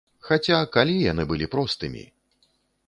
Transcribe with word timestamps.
Хаця, 0.29 0.59
калі 0.77 0.95
яны 1.11 1.23
былі 1.33 1.51
простымі! 1.57 2.03